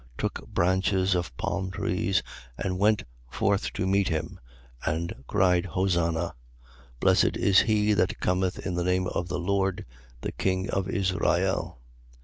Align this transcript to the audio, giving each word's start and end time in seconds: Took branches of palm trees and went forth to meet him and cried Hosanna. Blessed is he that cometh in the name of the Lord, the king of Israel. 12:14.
Took 0.17 0.47
branches 0.47 1.13
of 1.13 1.37
palm 1.37 1.69
trees 1.69 2.23
and 2.57 2.79
went 2.79 3.03
forth 3.29 3.71
to 3.73 3.85
meet 3.85 4.07
him 4.09 4.39
and 4.83 5.13
cried 5.27 5.67
Hosanna. 5.67 6.33
Blessed 6.99 7.37
is 7.37 7.59
he 7.59 7.93
that 7.93 8.19
cometh 8.19 8.57
in 8.65 8.73
the 8.73 8.83
name 8.83 9.05
of 9.05 9.27
the 9.27 9.37
Lord, 9.37 9.85
the 10.21 10.31
king 10.31 10.71
of 10.71 10.89
Israel. 10.89 11.77
12:14. 12.15 12.17